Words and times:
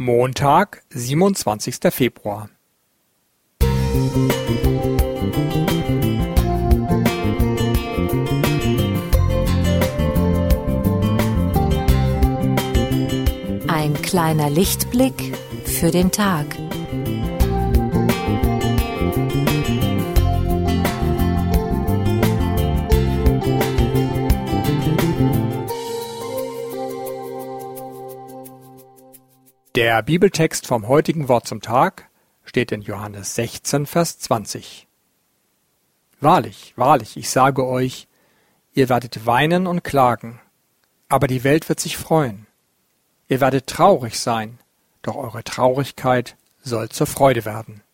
Montag, 0.00 0.84
siebenundzwanzigster 0.90 1.90
Februar. 1.90 2.48
Ein 13.66 14.00
kleiner 14.02 14.48
Lichtblick 14.50 15.36
für 15.64 15.90
den 15.90 16.12
Tag. 16.12 16.46
Der 29.78 30.02
Bibeltext 30.02 30.66
vom 30.66 30.88
heutigen 30.88 31.28
Wort 31.28 31.46
zum 31.46 31.60
Tag 31.60 32.10
steht 32.44 32.72
in 32.72 32.82
Johannes 32.82 33.36
16, 33.36 33.86
Vers 33.86 34.18
20. 34.18 34.88
Wahrlich, 36.20 36.72
wahrlich, 36.74 37.16
ich 37.16 37.30
sage 37.30 37.64
euch, 37.64 38.08
ihr 38.72 38.88
werdet 38.88 39.24
weinen 39.24 39.68
und 39.68 39.84
klagen, 39.84 40.40
aber 41.08 41.28
die 41.28 41.44
Welt 41.44 41.68
wird 41.68 41.78
sich 41.78 41.96
freuen. 41.96 42.48
Ihr 43.28 43.40
werdet 43.40 43.68
traurig 43.68 44.18
sein, 44.18 44.58
doch 45.02 45.14
eure 45.14 45.44
Traurigkeit 45.44 46.36
soll 46.60 46.88
zur 46.88 47.06
Freude 47.06 47.44
werden. 47.44 47.84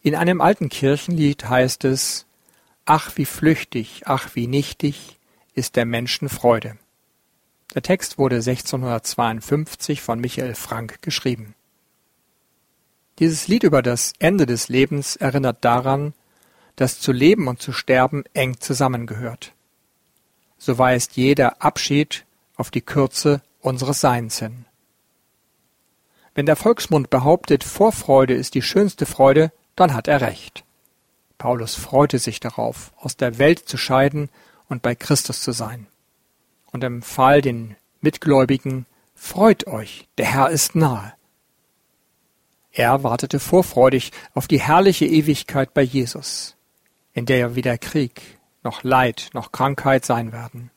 In 0.00 0.14
einem 0.14 0.40
alten 0.40 0.70
Kirchenlied 0.70 1.46
heißt 1.46 1.84
es, 1.84 2.24
Ach 2.86 3.18
wie 3.18 3.26
flüchtig, 3.26 4.04
ach 4.06 4.34
wie 4.34 4.46
nichtig 4.46 5.18
ist 5.52 5.76
der 5.76 5.84
Menschen 5.84 6.30
Freude. 6.30 6.78
Der 7.74 7.82
Text 7.82 8.18
wurde 8.18 8.36
1652 8.36 10.02
von 10.02 10.18
Michael 10.20 10.56
Frank 10.56 11.02
geschrieben. 11.02 11.54
Dieses 13.20 13.46
Lied 13.46 13.62
über 13.62 13.80
das 13.80 14.12
Ende 14.18 14.44
des 14.44 14.68
Lebens 14.68 15.14
erinnert 15.14 15.64
daran, 15.64 16.12
dass 16.74 16.98
zu 16.98 17.12
leben 17.12 17.46
und 17.46 17.62
zu 17.62 17.72
sterben 17.72 18.24
eng 18.34 18.58
zusammengehört. 18.58 19.52
So 20.58 20.78
weist 20.78 21.16
jeder 21.16 21.62
Abschied 21.62 22.24
auf 22.56 22.72
die 22.72 22.80
Kürze 22.80 23.40
unseres 23.60 24.00
Seins 24.00 24.40
hin. 24.40 24.64
Wenn 26.34 26.46
der 26.46 26.56
Volksmund 26.56 27.08
behauptet, 27.08 27.62
Vorfreude 27.62 28.34
ist 28.34 28.54
die 28.54 28.62
schönste 28.62 29.06
Freude, 29.06 29.52
dann 29.76 29.94
hat 29.94 30.08
er 30.08 30.22
recht. 30.22 30.64
Paulus 31.38 31.76
freute 31.76 32.18
sich 32.18 32.40
darauf, 32.40 32.92
aus 32.96 33.16
der 33.16 33.38
Welt 33.38 33.60
zu 33.68 33.76
scheiden 33.76 34.28
und 34.68 34.82
bei 34.82 34.94
Christus 34.96 35.42
zu 35.42 35.52
sein 35.52 35.86
und 36.72 36.84
empfahl 36.84 37.40
den 37.42 37.76
Mitgläubigen, 38.00 38.86
Freut 39.14 39.66
euch, 39.66 40.08
der 40.16 40.26
Herr 40.26 40.48
ist 40.48 40.74
nahe. 40.74 41.12
Er 42.72 43.02
wartete 43.02 43.38
vorfreudig 43.38 44.12
auf 44.32 44.48
die 44.48 44.60
herrliche 44.60 45.04
Ewigkeit 45.04 45.74
bei 45.74 45.82
Jesus, 45.82 46.56
in 47.12 47.26
der 47.26 47.36
ja 47.36 47.54
weder 47.54 47.76
Krieg, 47.76 48.38
noch 48.62 48.82
Leid, 48.82 49.28
noch 49.34 49.52
Krankheit 49.52 50.06
sein 50.06 50.32
werden. 50.32 50.70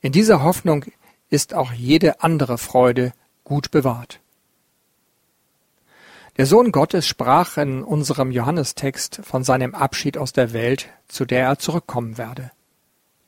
In 0.00 0.12
dieser 0.12 0.42
Hoffnung 0.42 0.86
ist 1.28 1.52
auch 1.52 1.72
jede 1.72 2.22
andere 2.22 2.56
Freude 2.56 3.12
gut 3.44 3.70
bewahrt. 3.70 4.20
Der 6.38 6.46
Sohn 6.46 6.72
Gottes 6.72 7.06
sprach 7.06 7.58
in 7.58 7.84
unserem 7.84 8.30
Johannestext 8.30 9.20
von 9.22 9.44
seinem 9.44 9.74
Abschied 9.74 10.16
aus 10.16 10.32
der 10.32 10.54
Welt, 10.54 10.88
zu 11.06 11.26
der 11.26 11.44
er 11.44 11.58
zurückkommen 11.58 12.16
werde. 12.16 12.50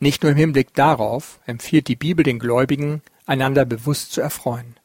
Nicht 0.04 0.22
nur 0.22 0.32
im 0.32 0.36
Hinblick 0.36 0.74
darauf 0.74 1.40
empfiehlt 1.46 1.88
die 1.88 1.96
Bibel 1.96 2.24
den 2.24 2.38
Gläubigen, 2.38 3.00
einander 3.24 3.64
bewusst 3.64 4.12
zu 4.12 4.20
erfreuen. 4.20 4.76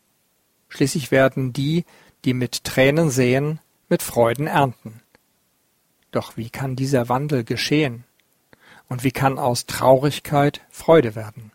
Schließlich 0.70 1.12
werden 1.12 1.52
die, 1.52 1.84
die 2.24 2.34
mit 2.34 2.64
Tränen 2.64 3.10
sehen, 3.10 3.60
mit 3.90 4.02
Freuden 4.02 4.48
ernten. 4.48 5.02
Doch 6.12 6.38
wie 6.38 6.50
kann 6.50 6.78
dieser 6.78 7.10
Wandel 7.10 7.44
geschehen? 7.44 8.06
Und 8.88 9.04
wie 9.04 9.12
kann 9.12 9.38
aus 9.38 9.66
Traurigkeit 9.66 10.62
Freude 10.70 11.16
werden? 11.16 11.52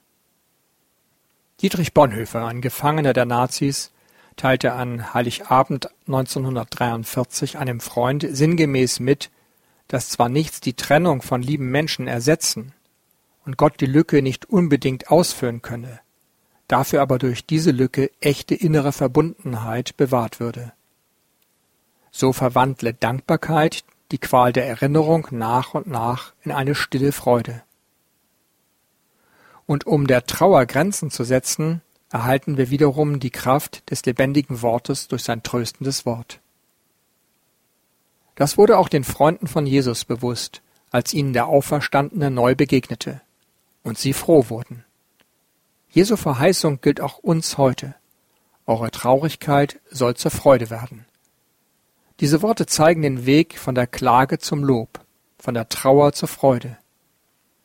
Dietrich 1.63 1.95
Bonhoeffer, 1.95 2.45
ein 2.45 2.61
Gefangener 2.61 3.15
der 3.15 3.25
Nazis, 3.25 3.93
teilte 4.37 4.75
an 4.75 5.15
Heiligabend 5.15 5.89
1943 6.07 7.57
einem 7.57 7.81
Freund 7.81 8.27
sinngemäß 8.31 9.01
mit, 9.01 9.31
dass 9.89 10.11
zwar 10.11 10.29
nichts 10.29 10.61
die 10.61 10.75
Trennung 10.75 11.23
von 11.23 11.41
lieben 11.41 11.71
Menschen 11.71 12.07
ersetzen, 12.09 12.75
und 13.45 13.57
Gott 13.57 13.81
die 13.81 13.87
Lücke 13.87 14.23
nicht 14.23 14.47
unbedingt 14.47 15.11
ausfüllen 15.11 15.63
könne, 15.63 16.01
dafür 16.69 17.03
aber 17.03 17.19
durch 17.19 17.47
diese 17.47 17.71
Lücke 17.71 18.11
echte 18.21 18.55
innere 18.55 18.93
Verbundenheit 18.93 19.97
bewahrt 19.97 20.41
würde. 20.41 20.73
So 22.11 22.33
verwandle 22.33 22.95
Dankbarkeit 22.95 23.85
die 24.11 24.19
Qual 24.19 24.53
der 24.53 24.67
Erinnerung 24.67 25.27
nach 25.31 25.75
und 25.75 25.87
nach 25.87 26.33
in 26.43 26.53
eine 26.53 26.75
stille 26.75 27.13
Freude. 27.13 27.63
Und 29.67 29.87
um 29.87 30.07
der 30.07 30.27
Trauer 30.27 30.67
Grenzen 30.67 31.11
zu 31.11 31.25
setzen, 31.25 31.81
erhalten 32.11 32.57
wir 32.57 32.71
wiederum 32.71 33.19
die 33.19 33.31
Kraft 33.31 33.91
des 33.91 34.05
lebendigen 34.05 34.63
Wortes 34.63 35.09
durch 35.09 35.25
sein 35.25 35.43
tröstendes 35.43 36.07
Wort. 36.07 36.41
Das 38.37 38.59
wurde 38.59 38.79
auch 38.79 38.89
den 38.89 39.05
Freunden 39.05 39.47
von 39.47 39.67
Jesus 39.67 40.05
bewusst, 40.05 40.61
als 40.91 41.15
ihnen 41.15 41.33
der 41.33 41.47
Auferstandene 41.47 42.31
neu 42.31 42.55
begegnete 42.55 43.23
und 43.85 43.97
sie 43.97 44.13
froh 44.13 44.49
wurden. 44.49 44.85
Jesu 45.89 46.17
Verheißung 46.17 46.81
gilt 46.81 47.01
auch 47.01 47.19
uns 47.19 47.57
heute. 47.57 47.95
Eure 48.67 48.91
Traurigkeit 48.91 49.79
soll 49.91 50.17
zur 50.17 50.33
Freude 50.33 50.71
werden. 50.71 51.05
Diese 52.19 52.43
Worte 52.43 52.67
zeigen 52.67 53.03
den 53.03 53.27
Weg 53.27 53.59
von 53.59 53.77
der 53.77 53.87
Klage 53.87 54.39
zum 54.39 54.65
Lob, 54.65 55.01
von 55.39 55.55
der 55.55 55.69
Trauer 55.69 56.13
zur 56.13 56.29
Freude. 56.29 56.79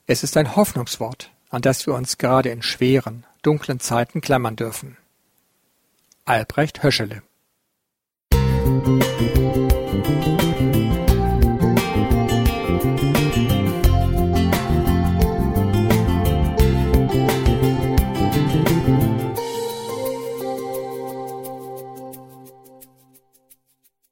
Es 0.06 0.24
ist 0.24 0.38
ein 0.38 0.56
Hoffnungswort, 0.56 1.32
an 1.50 1.64
das 1.64 1.88
wir 1.88 1.96
uns 1.96 2.18
gerade 2.18 2.50
in 2.50 2.62
schweren, 2.62 3.26
dunklen 3.42 3.80
Zeiten 3.80 4.22
klammern 4.22 4.56
dürfen. 4.56 4.98
Albrecht 6.26 6.84
Höschele 6.84 7.24